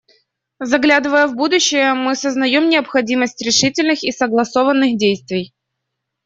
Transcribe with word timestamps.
Заглядывая 0.59 1.27
в 1.27 1.35
будущее, 1.35 1.93
мы 1.93 2.15
сознаем 2.15 2.69
необходимость 2.69 3.39
решительных 3.45 4.01
и 4.03 4.11
согласованных 4.11 4.97
действий. 4.97 5.53